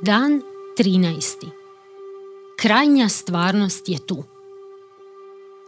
Dan 0.00 0.42
13. 0.78 1.46
Krajnja 2.56 3.08
stvarnost 3.08 3.88
je 3.88 3.98
tu. 3.98 4.24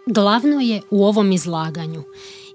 Glavno 0.07 0.61
je 0.61 0.83
u 0.91 1.05
ovom 1.05 1.33
izlaganju. 1.33 2.03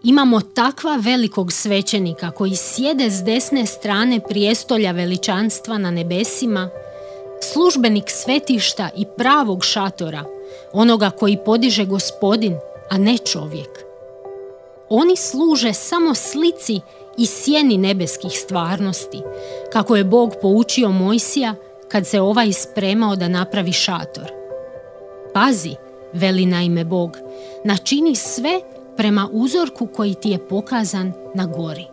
Imamo 0.04 0.42
takva 0.42 0.96
velikog 0.96 1.52
svećenika 1.52 2.32
koji 2.32 2.56
sjede 2.56 3.10
s 3.10 3.24
desne 3.24 3.66
strane 3.66 4.20
prijestolja 4.30 4.92
veličanstva 4.92 5.78
na 5.78 5.92
nebesima, 5.92 6.70
službenik 7.54 8.06
svetišta 8.08 8.90
i 8.98 9.06
pravog 9.18 9.64
šatora, 9.64 10.26
onoga 10.74 11.10
koji 11.10 11.38
podiže 11.46 11.86
gospodin, 11.86 12.56
a 12.90 12.98
ne 12.98 13.18
čovjek. 13.18 13.93
Oni 14.90 15.16
služe 15.16 15.74
samo 15.74 16.16
slici 16.16 16.82
i 17.18 17.26
sjeni 17.26 17.78
nebeskih 17.78 18.32
stvarnosti, 18.32 19.22
kako 19.74 19.96
je 19.96 20.04
Bog 20.04 20.36
poučio 20.42 20.92
Mojsija 20.92 21.56
kad 21.88 22.08
se 22.08 22.22
ovaj 22.22 22.54
spremao 22.54 23.16
da 23.16 23.28
napravi 23.28 23.72
šator. 23.72 24.32
Pazi, 25.34 25.76
veli 26.14 26.46
naime 26.46 26.86
Bog, 26.86 27.18
načini 27.64 28.16
sve 28.16 28.62
prema 28.98 29.30
uzorku 29.32 29.88
koji 29.88 30.14
ti 30.14 30.30
je 30.30 30.48
pokazan 30.48 31.14
na 31.36 31.46
gori. 31.46 31.86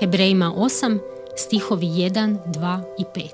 Hebrejima 0.00 0.52
8, 0.56 0.98
stihovi 1.36 1.86
1, 1.86 2.36
2 2.46 2.82
i 2.98 3.04
5. 3.14 3.28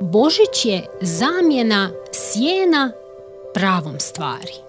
Božić 0.00 0.64
je 0.64 0.86
zamjena 1.00 1.90
sjena 2.12 2.92
pravom 3.54 4.00
stvari. 4.00 4.65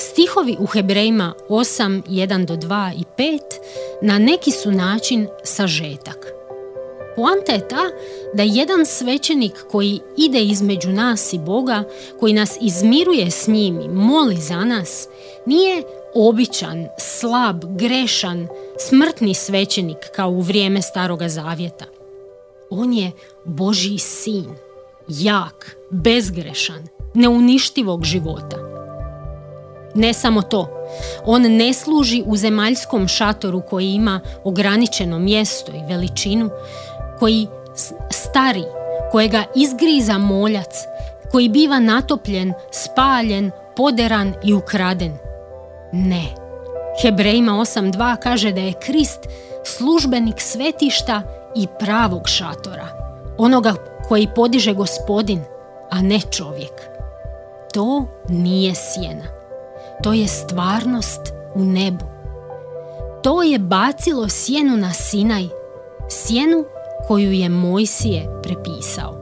Stihovi 0.00 0.56
u 0.60 0.66
Hebrejima 0.66 1.34
8, 1.48 2.02
1 2.08 2.44
do 2.44 2.56
2 2.56 2.92
i 2.96 3.04
5 3.18 3.40
na 4.02 4.18
neki 4.18 4.50
su 4.50 4.70
način 4.70 5.28
sažetak. 5.44 6.26
Poanta 7.16 7.52
je 7.52 7.68
ta 7.68 7.82
da 8.34 8.42
jedan 8.42 8.86
svećenik 8.86 9.52
koji 9.70 10.00
ide 10.16 10.40
između 10.40 10.88
nas 10.88 11.32
i 11.32 11.38
Boga, 11.38 11.84
koji 12.20 12.32
nas 12.32 12.58
izmiruje 12.60 13.30
s 13.30 13.46
njim 13.46 13.80
i 13.80 13.88
moli 13.88 14.36
za 14.36 14.64
nas, 14.64 15.08
nije 15.46 15.82
običan, 16.14 16.86
slab, 16.98 17.64
grešan, 17.78 18.48
smrtni 18.78 19.34
svećenik 19.34 19.98
kao 20.16 20.30
u 20.30 20.40
vrijeme 20.40 20.82
Staroga 20.82 21.28
Zavjeta. 21.28 21.84
On 22.70 22.92
je 22.92 23.12
Božji 23.44 23.98
sin, 23.98 24.46
jak, 25.08 25.76
bezgrešan, 25.90 26.88
neuništivog 27.14 28.04
života. 28.04 28.67
Ne 29.98 30.12
samo 30.12 30.42
to, 30.42 30.68
on 31.24 31.42
ne 31.42 31.72
služi 31.72 32.22
u 32.26 32.36
zemaljskom 32.36 33.08
šatoru 33.08 33.60
koji 33.60 33.92
ima 33.92 34.20
ograničeno 34.44 35.18
mjesto 35.18 35.72
i 35.72 35.86
veličinu, 35.88 36.50
koji 37.18 37.46
stari, 38.10 38.64
kojega 39.12 39.44
izgriza 39.56 40.18
moljac, 40.18 40.84
koji 41.30 41.48
biva 41.48 41.78
natopljen, 41.78 42.52
spaljen, 42.70 43.50
poderan 43.76 44.34
i 44.44 44.54
ukraden. 44.54 45.18
Ne. 45.92 46.22
Hebrejima 47.02 47.52
8.2 47.52 48.16
kaže 48.16 48.52
da 48.52 48.60
je 48.60 48.80
Krist 48.86 49.20
službenik 49.64 50.40
svetišta 50.40 51.22
i 51.56 51.66
pravog 51.78 52.28
šatora, 52.28 52.86
onoga 53.38 53.74
koji 54.08 54.28
podiže 54.34 54.74
gospodin, 54.74 55.40
a 55.90 56.02
ne 56.02 56.20
čovjek. 56.20 56.72
To 57.72 58.06
nije 58.28 58.74
sjena. 58.74 59.37
To 60.02 60.12
je 60.12 60.28
stvarnost 60.28 61.20
u 61.54 61.64
nebu. 61.64 62.04
To 63.22 63.42
je 63.42 63.58
bacilo 63.58 64.28
sjenu 64.28 64.76
na 64.76 64.92
Sinaj, 64.92 65.48
sjenu 66.10 66.64
koju 67.08 67.32
je 67.32 67.48
Mojsije 67.48 68.40
prepisao. 68.42 69.18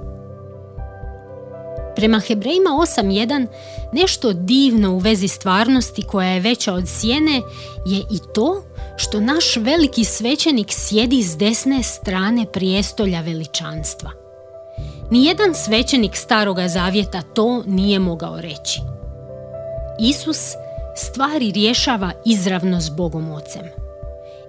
Prema 1.97 2.21
Hebrejima 2.21 2.71
8.1 2.71 3.47
nešto 3.93 4.33
divno 4.33 4.93
u 4.93 4.99
vezi 4.99 5.29
stvarnosti 5.29 6.03
koja 6.03 6.29
je 6.29 6.41
veća 6.41 6.73
od 6.73 6.85
sjene 6.89 7.41
je 7.87 7.99
i 7.99 8.19
to 8.35 8.63
što 8.97 9.21
naš 9.21 9.57
veliki 9.57 10.05
svećenik 10.05 10.67
sjedi 10.71 11.23
s 11.23 11.37
desne 11.37 11.83
strane 11.83 12.47
prijestolja 12.53 13.21
veličanstva. 13.21 14.11
Nijedan 15.11 15.55
svećenik 15.55 16.17
staroga 16.17 16.69
zavjeta 16.69 17.23
to 17.23 17.63
nije 17.67 17.99
mogao 17.99 18.41
reći. 18.41 18.81
Isus 20.01 20.55
stvari 20.97 21.53
rješava 21.53 22.13
izravno 22.25 22.81
s 22.81 22.91
Bogom 22.91 23.31
Ocem 23.31 23.87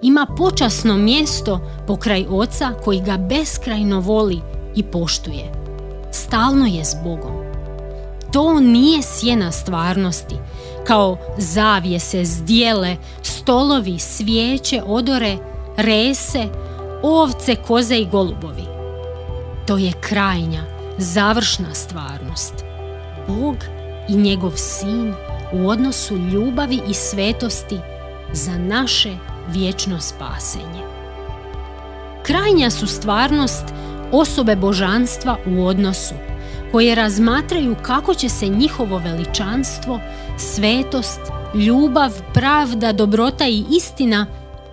ima 0.02 0.28
počasno 0.38 0.98
mjesto 0.98 1.60
pokraj 1.88 2.26
oca 2.30 2.72
koji 2.84 3.02
ga 3.02 3.18
beskrajno 3.18 4.00
voli 4.00 4.40
i 4.76 4.84
poštuje. 4.84 5.52
Stalno 6.12 6.66
je 6.66 6.86
s 6.86 6.96
Bogom. 7.04 7.34
To 8.32 8.60
nije 8.60 9.02
sjena 9.02 9.52
stvarnosti, 9.52 10.36
kao 10.88 11.18
zavijese, 11.38 12.26
zdjele, 12.26 12.96
stolovi, 13.22 14.00
svijeće, 14.00 14.82
odore, 14.86 15.38
rese, 15.78 16.46
ovce, 17.04 17.56
koze 17.56 17.96
i 17.96 18.08
golubovi. 18.12 18.64
To 19.68 19.78
je 19.78 19.92
krajnja, 20.02 20.64
završna 20.98 21.74
stvarnost. 21.74 22.54
Bog 23.28 23.56
i 24.10 24.16
njegov 24.16 24.52
sin 24.56 25.14
u 25.54 25.70
odnosu 25.70 26.18
ljubavi 26.18 26.80
i 26.90 26.94
svetosti 26.94 27.78
za 28.34 28.58
naše 28.58 29.16
vječno 29.50 30.00
spasenje. 30.02 30.84
Krajnja 32.24 32.70
su 32.70 32.88
stvarnost 32.88 33.66
osobe 34.12 34.56
božanstva 34.56 35.38
u 35.46 35.66
odnosu, 35.66 36.14
koje 36.72 36.96
razmatraju 36.96 37.76
kako 37.82 38.14
će 38.14 38.30
se 38.30 38.48
njihovo 38.48 38.98
veličanstvo, 38.98 40.00
svetost, 40.38 41.20
ljubav, 41.54 42.12
pravda, 42.34 42.92
dobrota 42.92 43.48
i 43.48 43.64
istina 43.78 44.26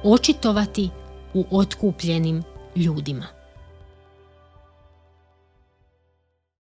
očitovati 0.02 0.91
u 1.34 1.44
otkupljenim 1.50 2.42
ljudima. 2.76 3.44